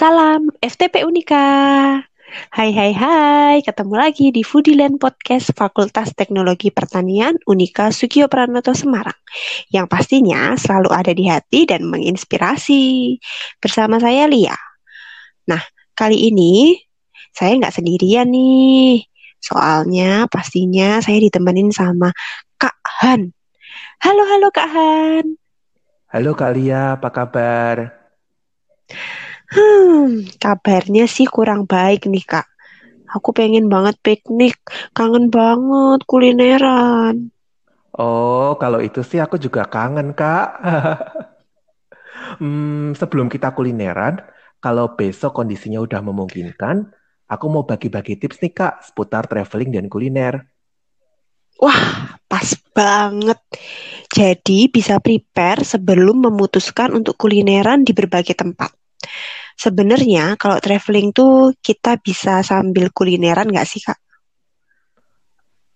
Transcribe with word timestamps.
Salam 0.00 0.48
FTP 0.64 1.04
Unika. 1.04 1.44
Hai 2.56 2.72
hai 2.72 2.96
hai, 2.96 3.60
ketemu 3.60 4.00
lagi 4.00 4.32
di 4.32 4.40
Foodieland 4.40 4.96
Podcast 4.96 5.52
Fakultas 5.52 6.16
Teknologi 6.16 6.72
Pertanian 6.72 7.36
Unika 7.44 7.92
Sugio 7.92 8.24
Pranoto 8.24 8.72
Semarang. 8.72 9.20
Yang 9.68 9.92
pastinya 9.92 10.56
selalu 10.56 10.88
ada 10.88 11.12
di 11.12 11.28
hati 11.28 11.68
dan 11.68 11.84
menginspirasi. 11.84 13.20
Bersama 13.60 14.00
saya 14.00 14.24
Lia. 14.24 14.56
Nah, 15.44 15.60
kali 15.92 16.32
ini 16.32 16.80
saya 17.36 17.60
nggak 17.60 17.76
sendirian 17.76 18.32
nih. 18.32 19.04
Soalnya 19.36 20.24
pastinya 20.32 21.04
saya 21.04 21.20
ditemenin 21.20 21.76
sama 21.76 22.08
Kak 22.56 23.04
Han. 23.04 23.36
Halo, 24.00 24.24
halo 24.24 24.48
Kak 24.48 24.68
Han. 24.72 25.36
Halo 26.08 26.32
Kak 26.32 26.56
Lia, 26.56 26.96
apa 26.96 27.12
kabar? 27.12 27.76
Hmm, 29.50 30.30
kabarnya 30.38 31.10
sih 31.10 31.26
kurang 31.26 31.66
baik 31.66 32.06
nih 32.06 32.22
Kak. 32.22 32.46
Aku 33.10 33.34
pengen 33.34 33.66
banget 33.66 33.98
piknik, 33.98 34.54
kangen 34.94 35.34
banget 35.34 36.06
kulineran. 36.06 37.34
Oh, 37.98 38.54
kalau 38.62 38.78
itu 38.78 39.02
sih 39.02 39.18
aku 39.18 39.34
juga 39.34 39.66
kangen 39.66 40.14
Kak. 40.14 40.48
hmm, 42.40 42.94
sebelum 42.94 43.26
kita 43.26 43.50
kulineran, 43.50 44.22
kalau 44.62 44.94
besok 44.94 45.34
kondisinya 45.34 45.82
udah 45.82 45.98
memungkinkan, 45.98 46.86
aku 47.26 47.46
mau 47.50 47.66
bagi-bagi 47.66 48.14
tips 48.22 48.38
nih 48.46 48.54
Kak 48.54 48.86
seputar 48.86 49.26
traveling 49.26 49.74
dan 49.74 49.90
kuliner. 49.90 50.46
Wah, 51.58 52.14
pas 52.30 52.46
banget. 52.70 53.42
Jadi 54.06 54.70
bisa 54.70 55.02
prepare 55.02 55.66
sebelum 55.66 56.30
memutuskan 56.30 56.94
untuk 56.94 57.18
kulineran 57.18 57.82
di 57.82 57.90
berbagai 57.90 58.38
tempat. 58.38 58.70
Sebenarnya 59.60 60.40
kalau 60.40 60.56
traveling 60.56 61.12
tuh 61.12 61.52
kita 61.60 62.00
bisa 62.00 62.40
sambil 62.40 62.88
kulineran 62.88 63.44
nggak 63.44 63.68
sih 63.68 63.84
Kak? 63.84 64.00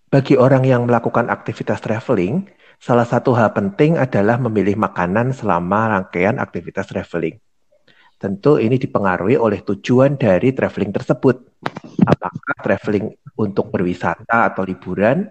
Bagi 0.09 0.33
orang 0.41 0.65
yang 0.65 0.89
melakukan 0.89 1.29
aktivitas 1.29 1.85
traveling, 1.85 2.49
salah 2.81 3.05
satu 3.05 3.37
hal 3.37 3.53
penting 3.53 3.93
adalah 4.01 4.41
memilih 4.41 4.73
makanan 4.73 5.37
selama 5.37 5.93
rangkaian 5.93 6.41
aktivitas 6.41 6.89
traveling. 6.89 7.37
Tentu 8.17 8.57
ini 8.57 8.81
dipengaruhi 8.81 9.37
oleh 9.37 9.61
tujuan 9.61 10.17
dari 10.17 10.49
traveling 10.49 10.89
tersebut. 10.89 11.45
Apakah 12.09 12.57
traveling 12.65 13.13
untuk 13.37 13.69
berwisata 13.69 14.49
atau 14.49 14.65
liburan, 14.65 15.29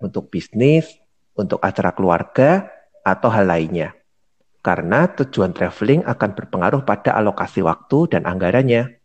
untuk 0.00 0.32
bisnis, 0.32 0.88
untuk 1.36 1.60
acara 1.60 1.92
keluarga, 1.92 2.64
atau 3.04 3.28
hal 3.28 3.44
lainnya 3.44 3.99
karena 4.60 5.08
tujuan 5.16 5.56
traveling 5.56 6.04
akan 6.04 6.30
berpengaruh 6.36 6.84
pada 6.84 7.16
alokasi 7.16 7.64
waktu 7.64 8.16
dan 8.16 8.28
anggarannya. 8.28 9.00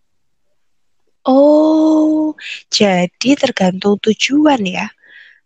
Oh, 1.25 2.37
jadi 2.69 3.33
tergantung 3.33 3.97
tujuan 3.97 4.61
ya. 4.61 4.85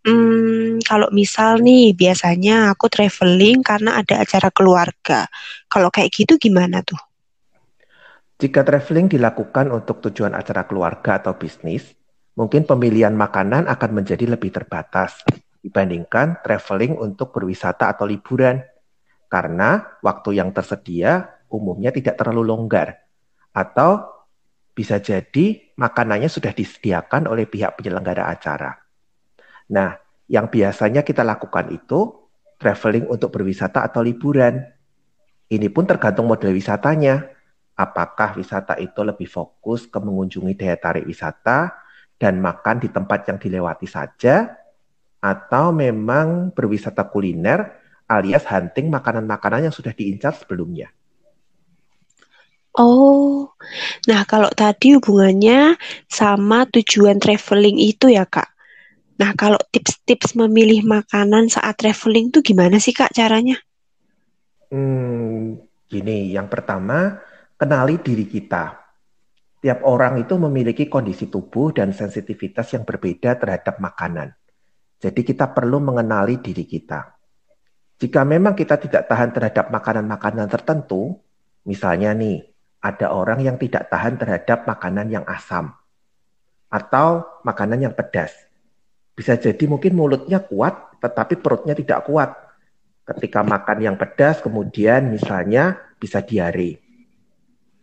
Hmm, 0.00 0.80
kalau 0.84 1.08
misal 1.12 1.60
nih, 1.60 1.92
biasanya 1.92 2.72
aku 2.72 2.88
traveling 2.88 3.64
karena 3.64 4.00
ada 4.00 4.20
acara 4.20 4.48
keluarga. 4.52 5.28
Kalau 5.68 5.88
kayak 5.88 6.10
gitu 6.12 6.36
gimana 6.36 6.80
tuh? 6.84 7.00
Jika 8.40 8.64
traveling 8.64 9.12
dilakukan 9.12 9.68
untuk 9.68 10.00
tujuan 10.08 10.32
acara 10.32 10.64
keluarga 10.64 11.20
atau 11.20 11.36
bisnis, 11.36 11.92
mungkin 12.32 12.64
pemilihan 12.64 13.12
makanan 13.12 13.68
akan 13.68 13.90
menjadi 14.00 14.32
lebih 14.32 14.48
terbatas 14.48 15.20
dibandingkan 15.60 16.40
traveling 16.40 16.96
untuk 16.96 17.36
berwisata 17.36 17.92
atau 17.92 18.08
liburan 18.08 18.64
karena 19.30 19.96
waktu 20.02 20.42
yang 20.42 20.50
tersedia 20.50 21.40
umumnya 21.46 21.94
tidak 21.94 22.18
terlalu 22.18 22.42
longgar 22.42 22.98
atau 23.54 24.20
bisa 24.74 24.98
jadi 24.98 25.70
makanannya 25.78 26.26
sudah 26.26 26.50
disediakan 26.50 27.30
oleh 27.30 27.46
pihak 27.46 27.78
penyelenggara 27.78 28.26
acara. 28.26 28.74
Nah, 29.70 29.94
yang 30.26 30.50
biasanya 30.50 31.06
kita 31.06 31.22
lakukan 31.22 31.70
itu 31.70 32.10
traveling 32.58 33.06
untuk 33.06 33.34
berwisata 33.34 33.86
atau 33.86 34.02
liburan. 34.02 34.62
Ini 35.50 35.66
pun 35.70 35.86
tergantung 35.86 36.30
model 36.30 36.54
wisatanya. 36.54 37.30
Apakah 37.74 38.36
wisata 38.36 38.76
itu 38.76 39.00
lebih 39.00 39.26
fokus 39.26 39.88
ke 39.88 39.98
mengunjungi 39.98 40.52
daya 40.54 40.76
tarik 40.76 41.08
wisata 41.08 41.72
dan 42.20 42.38
makan 42.38 42.76
di 42.84 42.92
tempat 42.92 43.24
yang 43.32 43.40
dilewati 43.40 43.88
saja, 43.88 44.52
atau 45.20 45.72
memang 45.72 46.52
berwisata 46.52 47.08
kuliner 47.08 47.80
alias 48.10 48.42
hunting 48.50 48.90
makanan-makanan 48.90 49.70
yang 49.70 49.74
sudah 49.74 49.94
diincar 49.94 50.34
sebelumnya. 50.34 50.90
Oh, 52.74 53.50
nah 54.06 54.22
kalau 54.26 54.50
tadi 54.50 54.94
hubungannya 54.98 55.74
sama 56.06 56.66
tujuan 56.70 57.22
traveling 57.22 57.78
itu 57.78 58.10
ya 58.10 58.26
kak. 58.26 58.50
Nah 59.18 59.34
kalau 59.34 59.58
tips-tips 59.74 60.38
memilih 60.38 60.86
makanan 60.86 61.50
saat 61.50 61.78
traveling 61.78 62.30
itu 62.34 62.42
gimana 62.42 62.78
sih 62.78 62.94
kak 62.94 63.10
caranya? 63.10 63.58
Hmm, 64.70 65.58
gini, 65.90 66.30
yang 66.30 66.46
pertama 66.46 67.18
kenali 67.58 67.98
diri 67.98 68.24
kita. 68.30 68.78
Tiap 69.60 69.84
orang 69.84 70.22
itu 70.24 70.40
memiliki 70.40 70.88
kondisi 70.88 71.28
tubuh 71.28 71.74
dan 71.74 71.92
sensitivitas 71.92 72.72
yang 72.72 72.88
berbeda 72.88 73.36
terhadap 73.36 73.76
makanan. 73.76 74.32
Jadi 74.96 75.20
kita 75.20 75.52
perlu 75.52 75.84
mengenali 75.84 76.40
diri 76.40 76.64
kita. 76.64 77.19
Jika 78.00 78.24
memang 78.24 78.56
kita 78.56 78.80
tidak 78.80 79.12
tahan 79.12 79.28
terhadap 79.36 79.68
makanan-makanan 79.68 80.48
tertentu, 80.48 81.20
misalnya 81.68 82.16
nih, 82.16 82.48
ada 82.80 83.12
orang 83.12 83.44
yang 83.44 83.60
tidak 83.60 83.92
tahan 83.92 84.16
terhadap 84.16 84.64
makanan 84.64 85.12
yang 85.12 85.24
asam 85.28 85.76
atau 86.72 87.28
makanan 87.44 87.84
yang 87.84 87.92
pedas. 87.92 88.32
Bisa 89.12 89.36
jadi 89.36 89.68
mungkin 89.68 89.92
mulutnya 89.92 90.40
kuat, 90.40 90.96
tetapi 91.04 91.44
perutnya 91.44 91.76
tidak 91.76 92.08
kuat. 92.08 92.32
Ketika 93.04 93.44
makan 93.44 93.84
yang 93.84 93.96
pedas, 94.00 94.40
kemudian 94.40 95.12
misalnya 95.12 95.76
bisa 96.00 96.24
diare. 96.24 96.80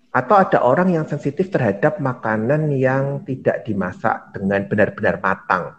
Atau 0.09 0.33
ada 0.33 0.66
orang 0.66 0.97
yang 0.97 1.06
sensitif 1.06 1.53
terhadap 1.53 2.01
makanan 2.01 2.73
yang 2.73 3.22
tidak 3.22 3.69
dimasak 3.69 4.33
dengan 4.33 4.66
benar-benar 4.66 5.22
matang. 5.22 5.77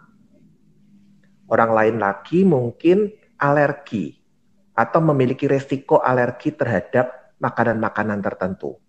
Orang 1.51 1.75
lain 1.75 1.99
lagi 1.99 2.47
mungkin 2.47 3.11
alergi 3.35 4.18
atau 4.79 5.03
memiliki 5.03 5.43
resiko 5.43 5.99
alergi 5.99 6.55
terhadap 6.55 7.35
makanan-makanan 7.43 8.23
tertentu. 8.23 8.79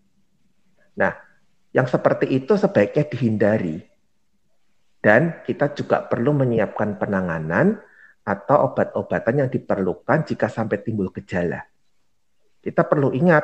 Nah, 0.95 1.19
yang 1.75 1.91
seperti 1.91 2.31
itu 2.31 2.55
sebaiknya 2.55 3.11
dihindari. 3.11 3.83
Dan 5.03 5.43
kita 5.43 5.75
juga 5.75 6.07
perlu 6.07 6.31
menyiapkan 6.37 6.95
penanganan 6.95 7.83
atau 8.23 8.71
obat-obatan 8.71 9.43
yang 9.43 9.51
diperlukan 9.51 10.29
jika 10.29 10.47
sampai 10.47 10.79
timbul 10.79 11.11
gejala. 11.11 11.67
Kita 12.61 12.85
perlu 12.85 13.11
ingat, 13.17 13.43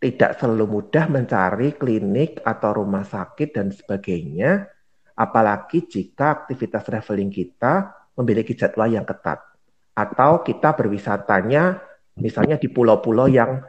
tidak 0.00 0.40
selalu 0.40 0.66
mudah 0.66 1.06
mencari 1.06 1.76
klinik 1.76 2.40
atau 2.42 2.80
rumah 2.80 3.04
sakit 3.04 3.52
dan 3.52 3.68
sebagainya, 3.70 4.64
apalagi 5.12 5.84
jika 5.84 6.42
aktivitas 6.42 6.82
traveling 6.88 7.28
kita 7.28 7.92
memiliki 8.16 8.56
jadwal 8.56 8.88
yang 8.88 9.04
ketat 9.04 9.55
atau 9.96 10.44
kita 10.44 10.76
berwisatanya 10.76 11.80
misalnya 12.20 12.60
di 12.60 12.68
pulau-pulau 12.68 13.32
yang 13.32 13.64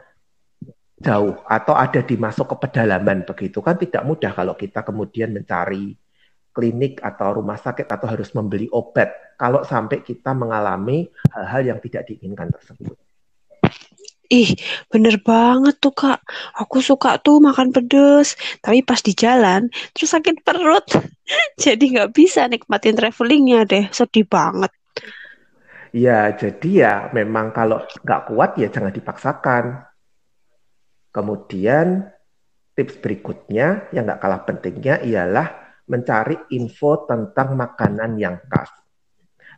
jauh 0.98 1.40
atau 1.46 1.74
ada 1.78 2.04
di 2.04 2.20
masuk 2.20 2.52
ke 2.52 2.56
pedalaman 2.68 3.24
begitu 3.24 3.64
kan 3.64 3.80
tidak 3.80 4.02
mudah 4.04 4.34
kalau 4.34 4.52
kita 4.58 4.84
kemudian 4.84 5.32
mencari 5.32 5.96
klinik 6.52 6.98
atau 7.00 7.38
rumah 7.38 7.54
sakit 7.54 7.86
atau 7.86 8.06
harus 8.10 8.34
membeli 8.34 8.66
obat 8.74 9.38
kalau 9.38 9.62
sampai 9.62 10.02
kita 10.02 10.34
mengalami 10.34 11.06
hal-hal 11.30 11.62
yang 11.74 11.78
tidak 11.78 12.10
diinginkan 12.10 12.50
tersebut. 12.50 12.98
Ih, 14.28 14.52
bener 14.92 15.16
banget 15.24 15.80
tuh 15.80 15.94
kak. 15.94 16.20
Aku 16.60 16.84
suka 16.84 17.16
tuh 17.16 17.40
makan 17.40 17.72
pedes, 17.72 18.36
tapi 18.60 18.84
pas 18.84 19.00
di 19.00 19.16
jalan 19.16 19.72
terus 19.96 20.12
sakit 20.12 20.44
perut. 20.44 20.84
Jadi 21.64 21.96
nggak 21.96 22.12
bisa 22.12 22.44
nikmatin 22.44 22.92
travelingnya 22.92 23.64
deh, 23.64 23.88
sedih 23.88 24.28
banget. 24.28 24.68
Ya, 25.94 26.32
jadi 26.36 26.70
ya 26.70 26.94
memang 27.16 27.52
kalau 27.56 27.80
nggak 27.80 28.22
kuat 28.28 28.60
ya 28.60 28.68
jangan 28.68 28.92
dipaksakan. 28.92 29.64
Kemudian 31.08 32.04
tips 32.76 33.00
berikutnya 33.00 33.88
yang 33.90 34.04
nggak 34.04 34.20
kalah 34.20 34.42
pentingnya 34.44 35.00
ialah 35.02 35.48
mencari 35.88 36.36
info 36.52 37.08
tentang 37.08 37.56
makanan 37.56 38.20
yang 38.20 38.36
khas. 38.46 38.68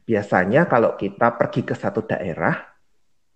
Biasanya 0.06 0.70
kalau 0.70 0.94
kita 0.94 1.34
pergi 1.34 1.66
ke 1.66 1.74
satu 1.74 2.06
daerah, 2.06 2.54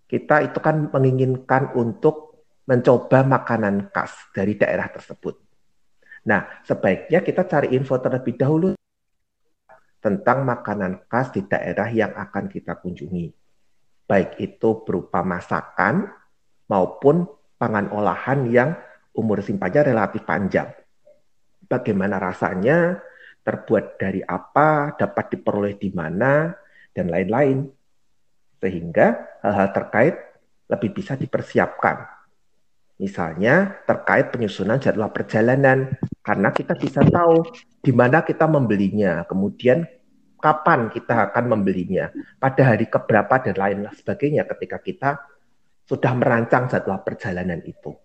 kita 0.07 0.47
itu 0.47 0.59
kan 0.63 0.87
menginginkan 0.91 1.75
untuk 1.75 2.47
mencoba 2.65 3.21
makanan 3.27 3.91
khas 3.91 4.31
dari 4.31 4.55
daerah 4.55 4.87
tersebut. 4.89 5.35
Nah, 6.25 6.63
sebaiknya 6.65 7.21
kita 7.21 7.45
cari 7.45 7.75
info 7.77 7.99
terlebih 8.01 8.33
dahulu 8.39 8.74
tentang 10.05 10.45
makanan 10.45 11.09
khas 11.09 11.33
di 11.33 11.41
daerah 11.49 11.89
yang 11.89 12.13
akan 12.13 12.45
kita 12.45 12.77
kunjungi. 12.77 13.33
Baik 14.05 14.37
itu 14.37 14.85
berupa 14.85 15.25
masakan 15.25 16.05
maupun 16.69 17.25
pangan 17.57 17.89
olahan 17.89 18.45
yang 18.53 18.77
umur 19.17 19.41
simpannya 19.41 19.81
relatif 19.81 20.21
panjang. 20.21 20.69
Bagaimana 21.65 22.21
rasanya, 22.21 23.01
terbuat 23.41 23.97
dari 23.97 24.21
apa, 24.21 24.93
dapat 24.93 25.33
diperoleh 25.33 25.73
di 25.73 25.89
mana, 25.89 26.53
dan 26.93 27.09
lain-lain. 27.09 27.65
Sehingga 28.61 29.41
hal-hal 29.41 29.73
terkait 29.73 30.15
lebih 30.69 31.01
bisa 31.01 31.17
dipersiapkan. 31.17 32.05
Misalnya 33.01 33.81
terkait 33.89 34.29
penyusunan 34.29 34.77
jadwal 34.77 35.09
perjalanan, 35.09 35.97
karena 36.21 36.53
kita 36.53 36.77
bisa 36.77 37.01
tahu 37.01 37.41
di 37.81 37.89
mana 37.89 38.21
kita 38.21 38.45
membelinya, 38.45 39.25
kemudian 39.25 39.83
kapan 40.45 40.93
kita 40.93 41.33
akan 41.33 41.57
membelinya, 41.57 42.13
pada 42.37 42.69
hari 42.69 42.85
keberapa 42.85 43.41
dan 43.41 43.57
lain 43.57 43.79
sebagainya 43.89 44.45
ketika 44.45 44.77
kita 44.77 45.09
sudah 45.89 46.13
merancang 46.13 46.69
jadwal 46.69 47.01
perjalanan 47.01 47.65
itu. 47.65 47.97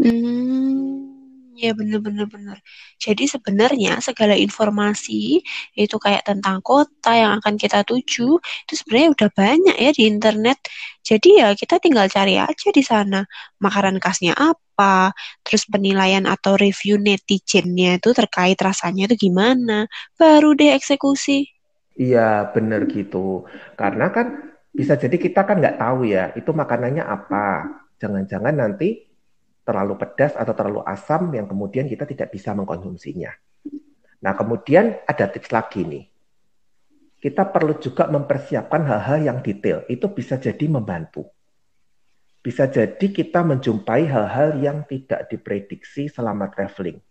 Hmm, 0.00 1.52
ya 1.56 1.72
benar-benar 1.76 2.28
benar. 2.28 2.60
Jadi 3.00 3.28
sebenarnya 3.28 4.00
segala 4.04 4.36
informasi 4.36 5.40
itu 5.76 5.96
kayak 5.96 6.28
tentang 6.28 6.60
kota 6.60 7.12
yang 7.16 7.40
akan 7.40 7.56
kita 7.56 7.84
tuju 7.84 8.40
itu 8.40 8.72
sebenarnya 8.72 9.08
udah 9.16 9.28
banyak 9.32 9.76
ya 9.76 9.90
di 9.92 10.04
internet. 10.08 10.60
Jadi 11.04 11.40
ya 11.40 11.52
kita 11.56 11.80
tinggal 11.80 12.08
cari 12.12 12.40
aja 12.40 12.68
di 12.72 12.84
sana 12.84 13.24
makanan 13.60 14.00
khasnya 14.00 14.36
apa, 14.36 15.16
terus 15.44 15.64
penilaian 15.68 16.28
atau 16.28 16.56
review 16.60 17.00
netizennya 17.00 18.00
itu 18.00 18.12
terkait 18.12 18.60
rasanya 18.60 19.08
itu 19.12 19.28
gimana, 19.28 19.88
baru 20.20 20.52
deh 20.52 20.76
eksekusi. 20.76 21.55
Iya 21.96 22.52
benar 22.52 22.84
gitu. 22.92 23.48
Karena 23.74 24.12
kan 24.12 24.56
bisa 24.68 25.00
jadi 25.00 25.16
kita 25.16 25.48
kan 25.48 25.58
nggak 25.58 25.80
tahu 25.80 26.04
ya 26.04 26.36
itu 26.36 26.52
makanannya 26.52 27.04
apa. 27.04 27.46
Jangan-jangan 27.96 28.52
nanti 28.52 29.08
terlalu 29.66 29.98
pedas 29.98 30.36
atau 30.36 30.54
terlalu 30.54 30.84
asam 30.86 31.32
yang 31.32 31.48
kemudian 31.50 31.88
kita 31.88 32.06
tidak 32.06 32.30
bisa 32.30 32.54
mengkonsumsinya. 32.54 33.32
Nah, 34.22 34.32
kemudian 34.38 35.02
ada 35.04 35.26
tips 35.26 35.50
lagi 35.50 35.82
nih. 35.82 36.04
Kita 37.16 37.48
perlu 37.50 37.74
juga 37.82 38.06
mempersiapkan 38.06 38.86
hal-hal 38.86 39.18
yang 39.26 39.38
detail. 39.42 39.82
Itu 39.90 40.14
bisa 40.14 40.38
jadi 40.38 40.70
membantu. 40.70 41.26
Bisa 42.38 42.70
jadi 42.70 43.02
kita 43.10 43.42
menjumpai 43.42 44.06
hal-hal 44.06 44.62
yang 44.62 44.86
tidak 44.86 45.26
diprediksi 45.26 46.06
selama 46.06 46.46
traveling. 46.46 47.02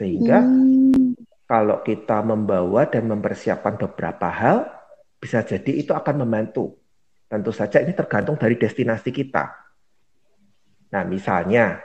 Sehingga 0.00 0.40
hmm. 0.40 1.31
Kalau 1.52 1.84
kita 1.84 2.24
membawa 2.24 2.88
dan 2.88 3.12
mempersiapkan 3.12 3.76
beberapa 3.76 4.32
hal, 4.32 4.72
bisa 5.20 5.44
jadi 5.44 5.84
itu 5.84 5.92
akan 5.92 6.24
membantu. 6.24 6.80
Tentu 7.28 7.52
saja 7.52 7.84
ini 7.84 7.92
tergantung 7.92 8.40
dari 8.40 8.56
destinasi 8.56 9.12
kita 9.12 9.62
Nah, 10.92 11.02
misalnya 11.08 11.80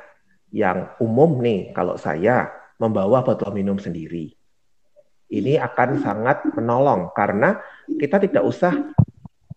yang 0.51 0.99
umum 0.99 1.39
nih, 1.39 1.71
kalau 1.71 1.95
saya 1.95 2.51
membawa 2.75 3.23
botol 3.23 3.55
minum 3.55 3.79
sendiri, 3.79 4.35
ini 5.31 5.55
akan 5.55 6.03
sangat 6.03 6.43
menolong 6.53 7.15
karena 7.15 7.55
kita 7.87 8.19
tidak 8.19 8.43
usah 8.43 8.75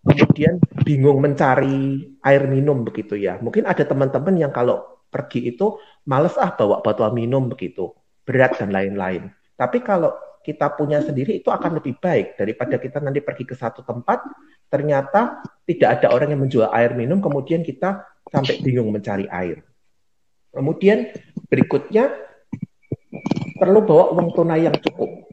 kemudian 0.06 0.63
bingung 0.87 1.19
mencari 1.19 2.15
air 2.23 2.43
minum 2.47 2.87
begitu 2.87 3.19
ya. 3.19 3.43
Mungkin 3.43 3.67
ada 3.67 3.83
teman-teman 3.83 4.39
yang 4.39 4.55
kalau 4.55 5.03
pergi 5.11 5.51
itu 5.51 5.83
males 6.06 6.39
ah 6.39 6.55
bawa 6.55 6.79
botol 6.79 7.11
minum 7.11 7.51
begitu, 7.51 7.91
berat 8.23 8.55
dan 8.55 8.71
lain-lain. 8.71 9.35
Tapi 9.61 9.85
kalau 9.85 10.17
kita 10.41 10.73
punya 10.73 11.05
sendiri 11.05 11.45
itu 11.45 11.53
akan 11.53 11.77
lebih 11.85 12.01
baik 12.01 12.41
daripada 12.41 12.81
kita 12.81 12.97
nanti 13.05 13.21
pergi 13.21 13.45
ke 13.45 13.53
satu 13.53 13.85
tempat 13.85 14.25
ternyata 14.73 15.45
tidak 15.69 16.01
ada 16.01 16.17
orang 16.17 16.33
yang 16.33 16.41
menjual 16.41 16.73
air 16.73 16.97
minum 16.97 17.21
kemudian 17.21 17.61
kita 17.61 18.09
sampai 18.33 18.57
bingung 18.65 18.89
mencari 18.89 19.29
air. 19.29 19.61
Kemudian 20.49 21.12
berikutnya 21.53 22.09
perlu 23.61 23.85
bawa 23.85 24.17
uang 24.17 24.33
tunai 24.33 24.65
yang 24.65 24.75
cukup. 24.81 25.29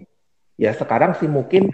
Ya 0.59 0.75
sekarang 0.75 1.15
sih 1.15 1.31
mungkin 1.31 1.71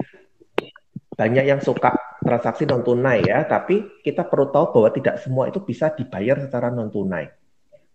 banyak 1.18 1.46
yang 1.50 1.60
suka 1.64 1.98
transaksi 2.22 2.70
non 2.70 2.86
tunai 2.86 3.26
ya, 3.26 3.44
tapi 3.50 4.02
kita 4.06 4.28
perlu 4.30 4.54
tahu 4.54 4.78
bahwa 4.78 4.90
tidak 4.94 5.16
semua 5.20 5.50
itu 5.50 5.60
bisa 5.64 5.90
dibayar 5.92 6.38
secara 6.40 6.70
non 6.70 6.94
tunai. 6.94 7.32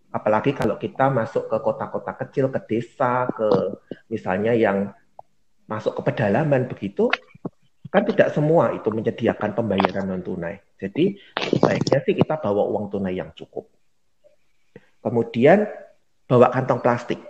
Apalagi 0.09 0.57
kalau 0.57 0.81
kita 0.81 1.13
masuk 1.13 1.53
ke 1.53 1.57
kota-kota 1.61 2.17
kecil, 2.25 2.49
ke 2.49 2.61
desa, 2.65 3.29
ke 3.29 3.49
misalnya 4.09 4.57
yang 4.57 4.93
masuk 5.69 6.01
ke 6.01 6.03
pedalaman 6.09 6.65
begitu, 6.65 7.13
kan 7.93 8.09
tidak 8.09 8.33
semua 8.33 8.73
itu 8.73 8.89
menyediakan 8.89 9.53
pembayaran 9.53 10.09
non 10.09 10.25
tunai. 10.25 10.65
Jadi 10.81 11.21
baiknya 11.61 11.99
sih 12.09 12.17
kita 12.17 12.41
bawa 12.41 12.65
uang 12.73 12.89
tunai 12.89 13.21
yang 13.21 13.37
cukup. 13.37 13.69
Kemudian 15.05 15.69
bawa 16.25 16.49
kantong 16.53 16.81
plastik. 16.81 17.21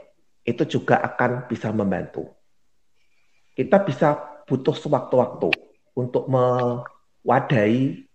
Itu 0.46 0.64
juga 0.64 1.02
akan 1.02 1.44
bisa 1.50 1.68
membantu. 1.74 2.24
Kita 3.52 3.82
bisa 3.84 4.16
butuh 4.48 4.72
sewaktu-waktu 4.72 5.50
untuk 5.92 6.24
mewadahi 6.30 8.06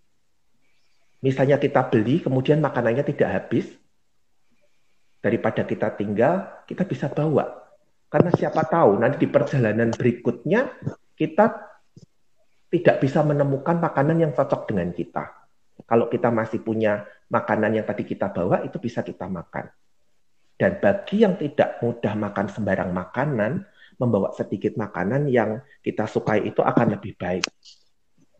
misalnya 1.22 1.56
kita 1.62 1.84
beli 1.88 2.20
kemudian 2.20 2.58
makanannya 2.58 3.04
tidak 3.06 3.30
habis 3.30 3.70
daripada 5.24 5.64
kita 5.64 5.96
tinggal, 5.96 6.60
kita 6.68 6.84
bisa 6.84 7.08
bawa. 7.08 7.48
Karena 8.12 8.28
siapa 8.28 8.68
tahu 8.68 9.00
nanti 9.00 9.24
di 9.24 9.28
perjalanan 9.32 9.88
berikutnya 9.88 10.68
kita 11.16 11.46
tidak 12.68 12.96
bisa 13.00 13.24
menemukan 13.24 13.80
makanan 13.80 14.20
yang 14.20 14.32
cocok 14.36 14.68
dengan 14.68 14.92
kita. 14.92 15.32
Kalau 15.88 16.12
kita 16.12 16.28
masih 16.28 16.60
punya 16.60 17.08
makanan 17.32 17.80
yang 17.80 17.86
tadi 17.88 18.04
kita 18.04 18.28
bawa, 18.30 18.60
itu 18.62 18.76
bisa 18.76 19.00
kita 19.00 19.24
makan. 19.26 19.72
Dan 20.54 20.78
bagi 20.78 21.24
yang 21.24 21.34
tidak 21.40 21.82
mudah 21.82 22.14
makan 22.14 22.46
sembarang 22.46 22.92
makanan, 22.94 23.64
membawa 23.98 24.30
sedikit 24.36 24.76
makanan 24.76 25.26
yang 25.26 25.64
kita 25.82 26.06
sukai 26.06 26.46
itu 26.46 26.62
akan 26.62 26.98
lebih 26.98 27.18
baik. 27.18 27.46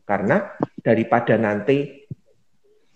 Karena 0.05 0.53
daripada 0.85 1.35
nanti 1.41 2.07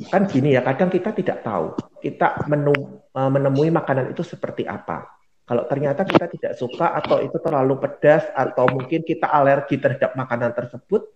kan 0.07 0.31
gini 0.31 0.55
ya, 0.55 0.63
kadang 0.63 0.87
kita 0.95 1.11
tidak 1.11 1.43
tahu 1.43 1.75
kita 1.99 2.47
menu, 2.47 3.03
e, 3.11 3.21
menemui 3.21 3.71
makanan 3.75 4.15
itu 4.15 4.23
seperti 4.23 4.63
apa. 4.65 5.11
Kalau 5.49 5.65
ternyata 5.65 6.05
kita 6.05 6.29
tidak 6.29 6.53
suka 6.61 6.93
atau 6.93 7.25
itu 7.25 7.41
terlalu 7.41 7.81
pedas 7.81 8.29
atau 8.37 8.69
mungkin 8.69 9.01
kita 9.01 9.33
alergi 9.33 9.81
terhadap 9.81 10.13
makanan 10.13 10.53
tersebut, 10.53 11.09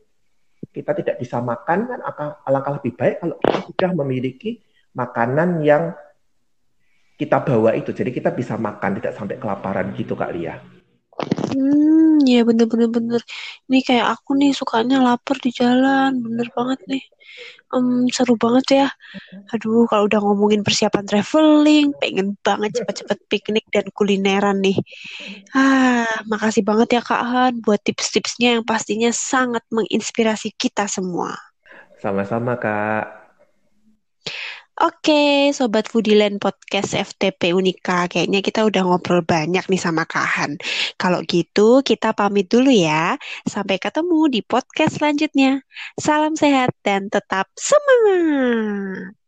kita 0.72 0.96
tidak 0.96 1.20
bisa 1.20 1.38
makan 1.44 1.84
kan 1.84 2.00
alangkah 2.48 2.80
lebih 2.80 2.96
baik 2.96 3.20
kalau 3.20 3.36
kita 3.44 3.58
sudah 3.68 3.90
memiliki 3.92 4.64
makanan 4.96 5.60
yang 5.60 5.92
kita 7.20 7.44
bawa 7.44 7.76
itu. 7.76 7.92
Jadi 7.92 8.08
kita 8.08 8.32
bisa 8.32 8.56
makan 8.56 8.98
tidak 8.98 9.12
sampai 9.20 9.36
kelaparan 9.36 9.92
gitu 9.92 10.16
Kak 10.16 10.32
Lia. 10.32 10.56
Hmm, 11.52 12.24
ya 12.24 12.42
bener-bener 12.48 12.88
bener. 12.88 13.20
Ini 13.68 13.78
kayak 13.84 14.06
aku 14.18 14.32
nih 14.40 14.56
sukanya 14.56 15.04
lapar 15.04 15.36
di 15.36 15.52
jalan, 15.52 16.16
bener 16.24 16.48
banget 16.56 16.80
nih. 16.88 17.04
Um, 17.72 18.08
seru 18.08 18.36
banget 18.36 18.66
ya. 18.84 18.88
Aduh, 19.52 19.88
kalau 19.88 20.08
udah 20.08 20.20
ngomongin 20.20 20.60
persiapan 20.64 21.04
traveling, 21.04 21.92
pengen 22.00 22.36
banget 22.44 22.80
cepet-cepet 22.80 23.18
piknik 23.28 23.66
dan 23.72 23.88
kulineran 23.92 24.60
nih. 24.60 24.76
Ah, 25.56 26.24
makasih 26.28 26.64
banget 26.64 27.00
ya 27.00 27.02
Kak 27.04 27.22
Han 27.24 27.52
buat 27.64 27.80
tips-tipsnya 27.84 28.60
yang 28.60 28.64
pastinya 28.64 29.12
sangat 29.12 29.64
menginspirasi 29.72 30.56
kita 30.56 30.88
semua. 30.88 31.32
Sama-sama 32.00 32.56
Kak. 32.56 33.21
Oke, 34.80 35.52
Sobat 35.52 35.84
Foodieland 35.84 36.40
Podcast 36.40 36.96
FTP 36.96 37.52
Unika. 37.52 38.08
Kayaknya 38.08 38.40
kita 38.40 38.64
udah 38.64 38.82
ngobrol 38.88 39.20
banyak 39.20 39.68
nih 39.68 39.76
sama 39.76 40.08
Kahan. 40.08 40.56
Kalau 40.96 41.20
gitu, 41.28 41.84
kita 41.84 42.16
pamit 42.16 42.48
dulu 42.48 42.72
ya. 42.72 43.20
Sampai 43.44 43.76
ketemu 43.76 44.32
di 44.32 44.40
podcast 44.40 44.96
selanjutnya. 44.96 45.60
Salam 46.00 46.40
sehat 46.40 46.72
dan 46.80 47.12
tetap 47.12 47.52
semangat. 47.52 49.21